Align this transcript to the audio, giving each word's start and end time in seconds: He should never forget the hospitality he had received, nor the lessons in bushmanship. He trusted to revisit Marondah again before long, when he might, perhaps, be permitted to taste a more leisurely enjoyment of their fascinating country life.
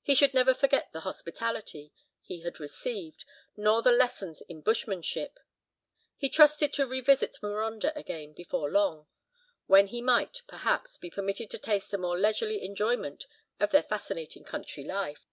He 0.00 0.14
should 0.14 0.32
never 0.32 0.54
forget 0.54 0.92
the 0.92 1.00
hospitality 1.00 1.92
he 2.22 2.42
had 2.42 2.60
received, 2.60 3.24
nor 3.56 3.82
the 3.82 3.90
lessons 3.90 4.40
in 4.42 4.62
bushmanship. 4.62 5.40
He 6.16 6.28
trusted 6.28 6.72
to 6.74 6.86
revisit 6.86 7.38
Marondah 7.42 7.92
again 7.96 8.32
before 8.32 8.70
long, 8.70 9.08
when 9.66 9.88
he 9.88 10.00
might, 10.00 10.42
perhaps, 10.46 10.98
be 10.98 11.10
permitted 11.10 11.50
to 11.50 11.58
taste 11.58 11.92
a 11.92 11.98
more 11.98 12.16
leisurely 12.16 12.64
enjoyment 12.64 13.26
of 13.58 13.72
their 13.72 13.82
fascinating 13.82 14.44
country 14.44 14.84
life. 14.84 15.26